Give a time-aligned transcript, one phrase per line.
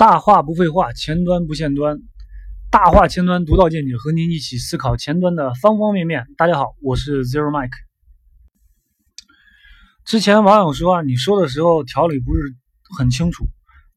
[0.00, 1.98] 大话不废话，前端不限端，
[2.70, 6.26] 大话前端独到见解，和您一起思考前端的方方面面。
[6.38, 7.68] 大家好，我是 Zero Mike。
[10.06, 12.40] 之前网友说啊，你说的时候条理不是
[12.96, 13.44] 很清楚，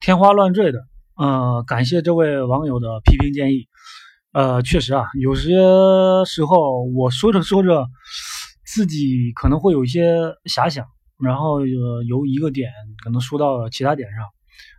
[0.00, 0.80] 天花乱坠的。
[1.14, 3.68] 呃，感谢这位网友的批评建议。
[4.32, 5.52] 呃，确实啊，有些
[6.26, 7.86] 时候我说着说着，
[8.66, 10.16] 自己可能会有一些
[10.52, 10.84] 遐想，
[11.20, 12.72] 然后由一个点
[13.04, 14.24] 可能说到了其他点上。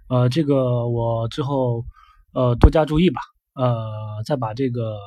[0.10, 1.86] 呃，这个我之后
[2.34, 3.22] 呃多加注意吧，
[3.56, 4.98] 呃，再把这个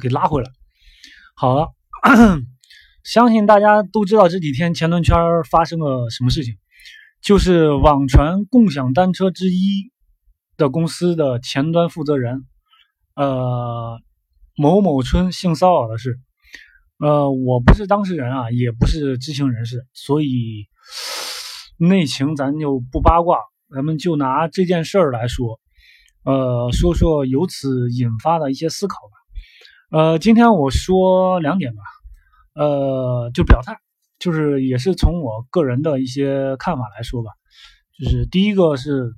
[0.00, 0.50] 给拉回来。
[1.34, 1.68] 好了，
[3.04, 5.16] 相信大家都知道这几天前端圈
[5.50, 6.54] 发生了什么事情，
[7.20, 9.90] 就是网传共享单车之一
[10.56, 12.44] 的公司的前端负责人，
[13.16, 13.98] 呃，
[14.56, 16.18] 某某春性骚扰的事。
[16.98, 20.68] 呃，我不是当事人啊，也不是知情人士，所以
[21.76, 23.38] 内情咱就不八卦。
[23.74, 25.58] 咱们就拿这件事儿来说，
[26.24, 29.98] 呃，说说由此引发的一些思考吧。
[29.98, 31.82] 呃，今天我说两点吧，
[32.54, 33.78] 呃，就表态，
[34.18, 37.30] 就是也是从我个人的一些看法来说吧。
[37.98, 39.12] 就是第一个是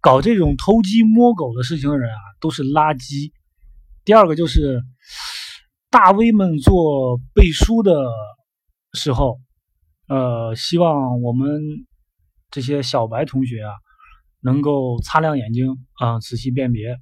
[0.00, 3.32] 搞这种偷鸡摸狗的事情的人啊，都是垃圾。
[4.04, 4.82] 第二个就是
[5.90, 7.94] 大 V 们做背书的
[8.92, 9.38] 时候，
[10.08, 11.62] 呃，希望我们。
[12.54, 13.72] 这些小白同学啊，
[14.40, 17.00] 能够擦亮眼睛啊，仔细辨别。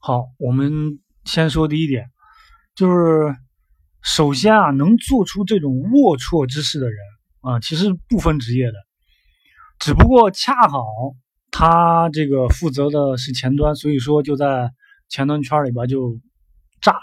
[0.00, 2.08] 好，我们先说第一点，
[2.76, 3.34] 就是
[4.00, 6.96] 首先啊，能做出这种龌龊之事的人
[7.40, 8.74] 啊，其实不分职业的，
[9.80, 10.84] 只不过恰好
[11.50, 14.70] 他这个负责的是前端，所以说就在
[15.08, 16.20] 前端圈里边就
[16.80, 16.94] 炸，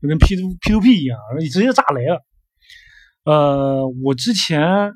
[0.00, 1.18] 就跟 P to P to P 一样，
[1.52, 2.24] 直接炸雷了。
[3.24, 4.94] 呃，我之前。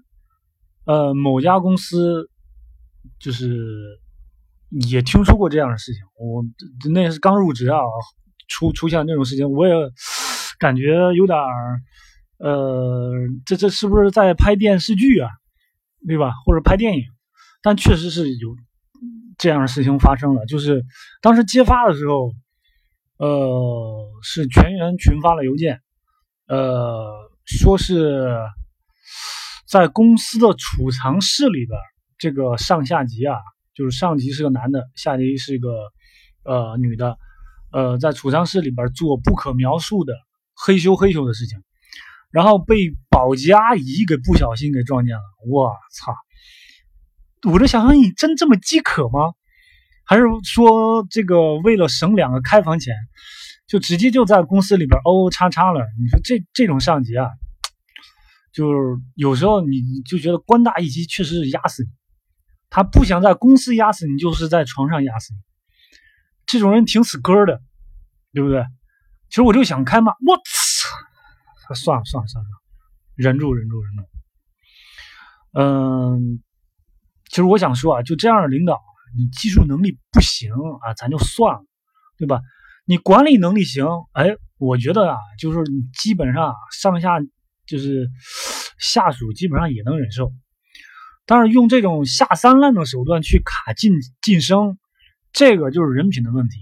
[0.86, 2.28] 呃，某家公司
[3.18, 3.58] 就是
[4.90, 6.44] 也听说过这样的事情，我
[6.92, 7.78] 那是刚入职啊，
[8.48, 9.74] 出出现这种事情，我也
[10.58, 11.80] 感觉有点儿，
[12.38, 13.12] 呃，
[13.46, 15.30] 这这是不是在拍电视剧啊，
[16.06, 16.32] 对吧？
[16.44, 17.04] 或者拍电影？
[17.62, 18.54] 但确实是有
[19.38, 20.84] 这样的事情发生了，就是
[21.22, 22.30] 当时揭发的时候，
[23.16, 25.80] 呃，是全员群发了邮件，
[26.46, 28.36] 呃，说是。
[29.66, 31.78] 在公司的储藏室里边，
[32.18, 33.36] 这个上下级啊，
[33.74, 35.70] 就是上级是个男的，下级是个
[36.44, 37.16] 呃女的，
[37.72, 40.14] 呃，在储藏室里边做不可描述的
[40.54, 41.58] 黑修黑修的事情，
[42.30, 45.22] 然后被保洁阿姨给不小心给撞见了。
[45.48, 46.14] 我操！
[47.50, 49.32] 我这想想，你真这么饥渴吗？
[50.06, 52.94] 还是说这个为了省两个开房钱，
[53.66, 55.80] 就直接就在公司里边哦叉叉了？
[55.98, 57.30] 你说这这种上级啊？
[58.54, 58.78] 就是
[59.16, 61.90] 有时候你你就觉得官大一级确实是压死你，
[62.70, 65.40] 他不想在公司压死你，就是在床上压死你。
[66.46, 67.60] 这种人挺死根的，
[68.32, 68.64] 对不对？
[69.28, 71.74] 其实我就想开骂，我操！
[71.74, 72.50] 算了算了算了，
[73.16, 74.02] 忍住忍住忍住。
[75.58, 76.40] 嗯，
[77.28, 78.80] 其实我想说啊，就这样的领导，
[79.18, 81.64] 你技术能力不行啊，咱就算了，
[82.18, 82.40] 对吧？
[82.84, 87.18] 你管理能力行，哎，我觉得啊，就是你基本上上下。
[87.66, 88.10] 就是
[88.78, 90.32] 下属基本上也能忍受，
[91.24, 94.78] 但是用这种下三滥的手段去卡晋晋升，
[95.32, 96.56] 这个就是人品的问题。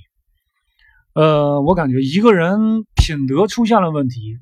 [1.15, 4.39] 呃，我感觉一个人品德出现了问题，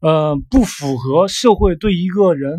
[0.00, 2.58] 呃，不符合社会对一个人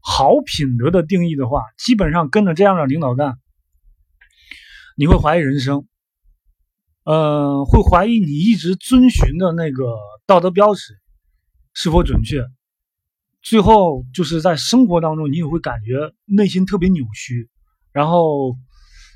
[0.00, 3.36] 好品德的定义的话，基本上跟着这样的领导干，
[4.96, 5.86] 你会怀疑人生，
[7.04, 9.96] 呃，会怀疑你一直遵循的那个
[10.26, 11.01] 道德标尺。
[11.74, 12.44] 是否准确？
[13.42, 17.50] 最后就是在生活当中，你也会感觉内心特别扭曲，
[17.92, 18.56] 然后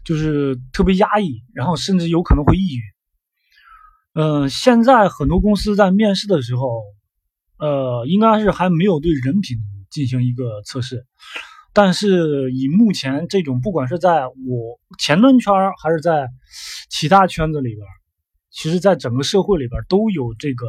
[0.05, 2.83] 就是特别压抑，然后甚至有可能会抑郁。
[4.15, 6.83] 嗯，现在很多公司在面试的时候，
[7.59, 9.59] 呃，应该是还没有对人品
[9.91, 11.07] 进行一个测试，
[11.73, 16.27] 但是以目前这种，不管是在我前端圈还是在
[16.89, 17.87] 其他圈子里边，
[18.51, 20.67] 其实在整个社会里边都有这个。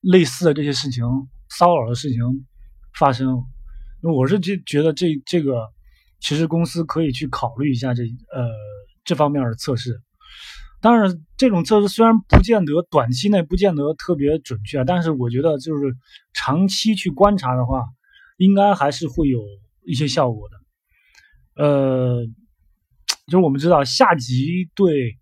[0.00, 1.04] 类似的这些事情，
[1.48, 2.20] 骚扰的事情
[2.98, 3.44] 发生，
[4.02, 5.68] 我是觉觉得这这个
[6.20, 8.48] 其实公司可以去考虑一下这呃
[9.04, 10.00] 这方面的测试。
[10.80, 15.96] 当然，这种测试虽然不见得短期内不见得特别准确，但是我觉得就是
[16.32, 17.84] 长期去观察的话，
[18.36, 19.40] 应该还是会有
[19.84, 21.64] 一些效果的。
[21.64, 22.24] 呃，
[23.26, 25.18] 就是我们知道下级对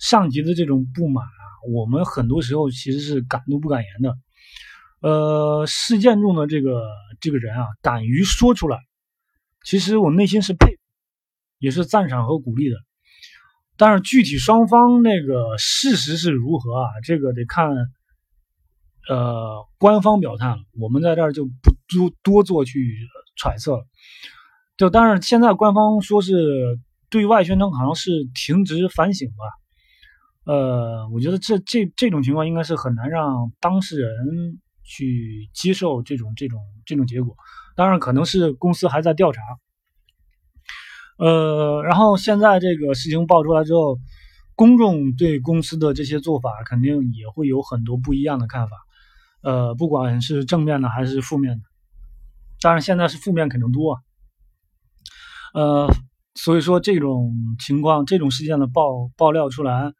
[0.00, 1.24] 上级的这种不满。
[1.68, 4.16] 我们很多时候其实是敢怒不敢言的，
[5.00, 6.82] 呃，事件中的这个
[7.20, 8.78] 这个人啊，敢于说出来，
[9.64, 10.78] 其实我内心是佩服，
[11.58, 12.76] 也是赞赏和鼓励的。
[13.76, 16.88] 但是具体双方那个事实是如何啊？
[17.04, 17.68] 这个得看
[19.08, 22.96] 呃官方表态了，我们在这儿就不多多做去
[23.36, 23.84] 揣测了。
[24.78, 26.78] 就当然现在官方说是
[27.10, 29.44] 对外宣称好像是停职反省吧。
[30.46, 37.34] 呃，我觉得这这这种情况应该是很难让当事人去接受这种这种这种结果。
[37.74, 39.40] 当然，可能是公司还在调查。
[41.18, 43.98] 呃，然后现在这个事情爆出来之后，
[44.54, 48.76] 公众对公司的这些做法肯定也会有很多不一样的看法。
[49.42, 51.64] 呃，不管是正面的还是负面的，
[52.60, 54.00] 当然现在是负面肯定多。
[55.54, 55.92] 呃，
[56.36, 59.92] 所以说这种情况、这种事件的爆爆料出来。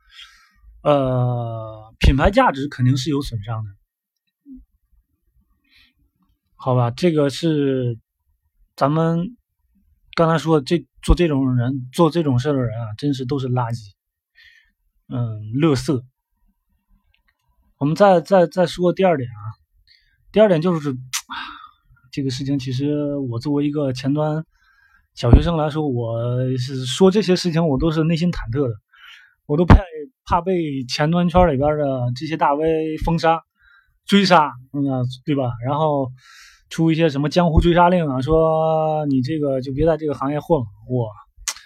[0.87, 3.71] 呃，品牌价值肯定是有损伤的，
[6.55, 6.93] 好吧？
[6.93, 7.99] 这个是
[8.77, 9.37] 咱们
[10.15, 13.95] 刚才说，这做这种人做这种事的人啊，真是都是垃圾，
[15.09, 16.05] 嗯，乐色。
[17.79, 19.43] 我们再再再说第二点啊，
[20.31, 20.97] 第二点就是
[22.13, 24.47] 这个事情，其实我作为一个前端
[25.15, 28.75] 小学生来说，我是说这些事情，我都是内心忐忑的。
[29.47, 29.77] 我都怕
[30.27, 33.43] 怕被前端圈里边的这些大 V 封杀、
[34.05, 35.53] 追杀，嗯，对吧？
[35.65, 36.11] 然后
[36.69, 40.67] 出一些什么江湖追杀令啊，说你这个就别在这个行业混了。
[40.89, 41.09] 我，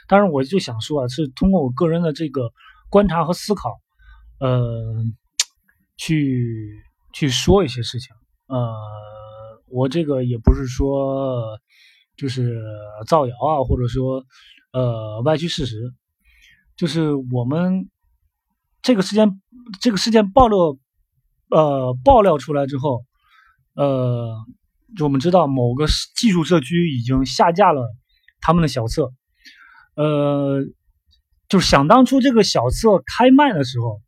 [0.07, 2.51] 但是我就想说啊，是通过我个人的这个
[2.91, 3.81] 观察和思考，
[4.39, 5.03] 呃，
[5.97, 6.83] 去
[7.15, 8.15] 去说一些事情。
[8.47, 8.75] 呃，
[9.69, 11.59] 我这个也不是说
[12.17, 12.63] 就是
[13.07, 14.23] 造谣啊，或者说
[14.73, 15.93] 呃歪曲事实。
[16.77, 17.91] 就是我们
[18.83, 19.41] 这个事件，
[19.81, 20.59] 这个事件爆料，
[21.51, 23.05] 呃，爆料出来之后，
[23.75, 24.35] 呃，
[24.97, 25.87] 就我们知道某个
[26.17, 27.83] 技术社区已经下架了
[28.41, 29.13] 他们的小册，
[29.97, 30.65] 呃，
[31.49, 34.01] 就是想当初这个小册开卖的时候，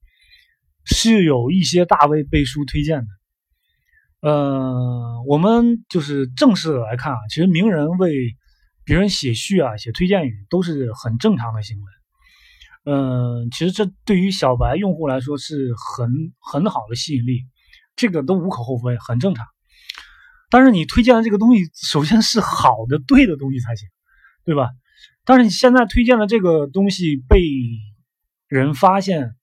[0.84, 8.36] 是有一些大 V 背书推荐的，呃，我们就是正式的来看啊，其实名人为
[8.84, 11.84] 别人写序啊、写推荐语都是很正常的行为。
[12.84, 17.46] 嗯，其实这对于小白用户来说是很很好的吸引力，
[17.94, 19.46] 这个都无可厚非，很正常。
[20.50, 23.88] 但是你推荐的这个东西，首先是好的、对的东西才行，
[24.44, 24.68] 对吧？
[25.24, 27.38] 但是你现在推荐的这个东西被
[28.48, 29.36] 人发现，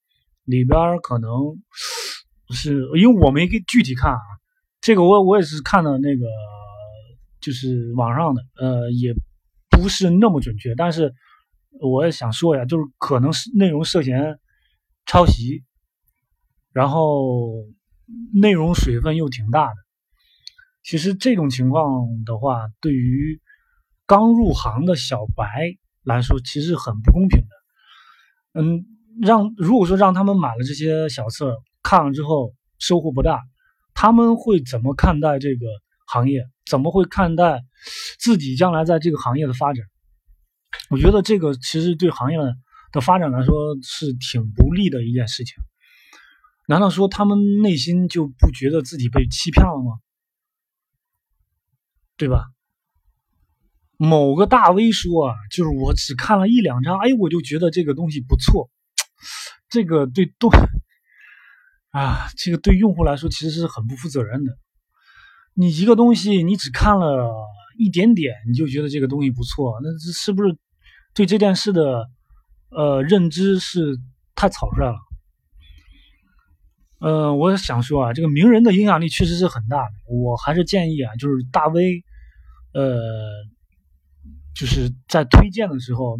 [0.43, 1.31] 里边可能
[2.49, 4.19] 是因为我没具体看啊，
[4.81, 6.25] 这个我我也是看的那个，
[7.39, 9.13] 就是网上的，呃，也
[9.69, 11.13] 不是那么准确，但是。
[11.79, 14.39] 我也想说呀，就是可能是内容涉嫌
[15.05, 15.63] 抄袭，
[16.71, 17.65] 然后
[18.33, 19.75] 内容水分又挺大的。
[20.83, 23.39] 其实这种情况的话，对于
[24.05, 25.45] 刚入行的小白
[26.03, 28.61] 来说，其实很不公平的。
[28.61, 28.85] 嗯，
[29.21, 33.41] 让如果说让他们买了这些小册，看了之后收获不大，
[33.93, 35.65] 他们会怎么看待这个
[36.07, 36.47] 行业？
[36.65, 37.63] 怎么会看待
[38.19, 39.83] 自己将来在这个行业的发展？
[40.89, 42.37] 我觉得这个其实对行业
[42.91, 45.55] 的发展来说是挺不利的一件事情。
[46.67, 49.99] 难道说他们内心就不觉得自己被欺骗了吗？
[52.17, 52.45] 对吧？
[53.97, 58.69] 某个大 V 说啊，就是我只看了一两张，哎，我就觉得这个东西不错。
[59.69, 60.49] 这个对动
[61.91, 64.57] 啊，这个对用户来说其实是很不负责任的。
[65.53, 67.31] 你一个东西你只看了
[67.77, 70.57] 一点点，你就觉得这个东西不错，那这是不是？
[71.13, 72.07] 对这件事的
[72.69, 73.97] 呃认知是
[74.35, 74.97] 太草率了。
[76.99, 79.91] 呃，我想说啊，这个名人的影响力确实是很大的。
[80.07, 82.03] 我还是建议啊，就是大 V，
[82.73, 82.99] 呃，
[84.55, 86.17] 就是在推荐的时候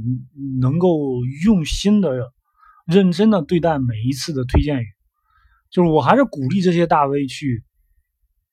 [0.59, 2.31] 能够用心的、
[2.85, 4.85] 认真的对待每一次的推荐语。
[5.69, 7.63] 就是我还是鼓励这些大 V 去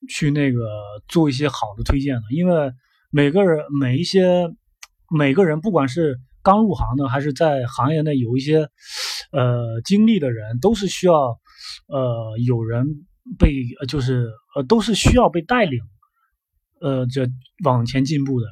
[0.09, 0.61] 去那个
[1.09, 2.73] 做一些好的推荐的，因为
[3.11, 4.49] 每个人每一些。
[5.11, 8.69] 每个人，不管是刚入行的，还是在行业内有一些
[9.33, 11.39] 呃经历的人，都是需要
[11.89, 12.87] 呃有人
[13.39, 13.53] 被，
[13.89, 15.81] 就是呃都是需要被带领，
[16.81, 17.29] 呃这
[17.65, 18.47] 往前进步的，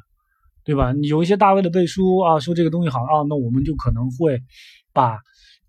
[0.65, 0.93] 对吧？
[1.03, 4.41] 有一些大 V 的背书啊，说这个东西好啊，那我们就可能会
[4.93, 5.19] 把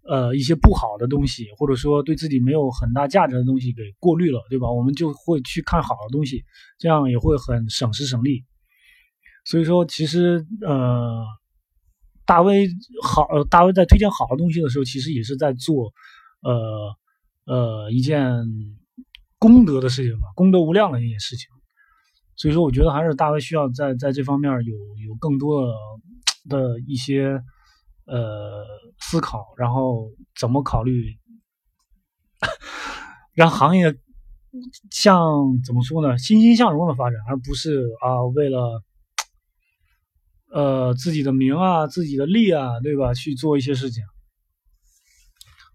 [0.07, 4.71] 呃一些不好的东西，或者说对自己没有很大价值的东西给过滤了，对吧？
[4.71, 6.43] 我们就会去看好的东西，
[6.77, 8.43] 这样也会很省时省力。
[9.45, 11.23] 所以说，其实呃，
[12.25, 12.67] 大 V
[13.03, 15.93] 好，大 V 在推荐好的东西的时候，其实也是在做
[16.41, 16.95] 呃
[17.45, 18.33] 呃一件
[19.37, 21.47] 功德的事情吧，功德无量的一件事情。
[22.35, 24.75] 所以说，我觉得还是大 V 需要在在这方面有
[25.07, 25.73] 有更多的
[26.49, 27.39] 的一些
[28.05, 28.65] 呃
[28.99, 31.15] 思考，然后怎么考虑
[33.35, 33.95] 让行业
[34.89, 38.81] 向怎么说呢，欣欣向荣的发展，而不是啊为了
[40.55, 43.13] 呃自己的名啊、自己的利啊，对吧？
[43.13, 44.01] 去做一些事情，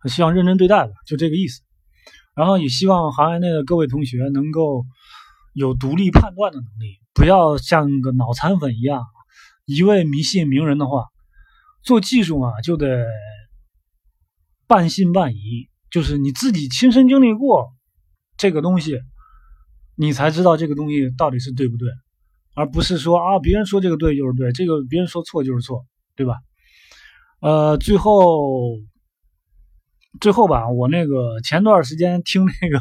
[0.08, 1.60] 希望认真对待吧，就这个意思。
[2.34, 4.86] 然后也希望行业内的各位同学能够
[5.52, 9.04] 有独立判断的能力，不要像个脑残粉一样，
[9.66, 11.04] 一味迷信名人的话。
[11.82, 13.06] 做技术嘛，就得
[14.66, 17.74] 半信半疑，就是你自己亲身经历过
[18.38, 18.98] 这个东西，
[19.96, 21.90] 你才知道这个东西到底是对不对，
[22.54, 26.36] 而不是说啊别人说这个对就是对，这个别人说错就是错，对吧？
[27.40, 28.78] 呃，最后。
[30.20, 32.78] 最后吧，我那个前段时间听那个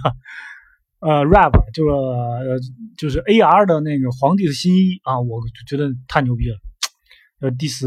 [1.00, 2.58] 呃 rap，就是呃
[2.98, 6.58] 就是 A R 的那个皇帝的新衣啊，我觉得太牛逼了，
[7.40, 7.86] 呃 diss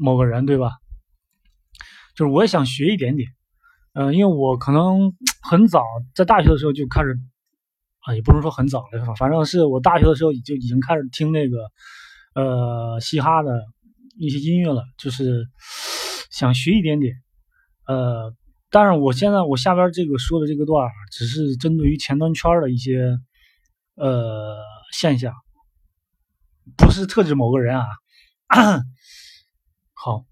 [0.00, 0.72] 某个人对吧？
[2.16, 3.30] 就是我也想学一点点，
[3.92, 5.84] 嗯，因为我可能很早
[6.16, 7.16] 在大学的时候就开始
[8.04, 11.56] 啊，也不能说很早了，反正是我大学的时候就已经开始听那个
[12.34, 13.64] 呃嘻哈的
[14.18, 15.46] 一些音乐了，就是
[16.30, 17.14] 想学一点点。
[17.86, 18.34] 呃，
[18.70, 23.18] 但是我现在我下边这个说的这个段只是针对于前端圈的一些
[23.96, 24.56] 呃
[24.92, 25.32] 现象，
[26.76, 27.86] 不是特指某个人啊。
[29.94, 30.26] 好，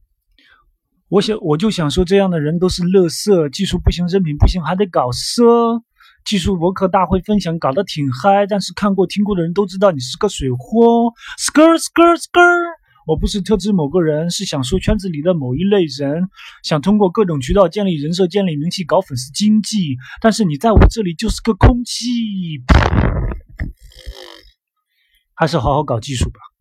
[1.09, 5.83] 我想我就想说，这样的人都是乐色，技术不行，人品不行，还得搞色。
[6.25, 11.13] 技术博客大会分享搞得挺嗨，但是看过听过的人都知道你是个水货。
[11.39, 12.83] skr skr skr。
[13.05, 16.29] 我不是特指某个人，是想说圈子里的某一类人，
[16.63, 19.97] 想通过各种渠道建立人设、建立名气、搞粉丝经济。
[20.21, 22.07] 但是你在我这里就是个空气，
[25.35, 26.52] 还是好好搞技术吧。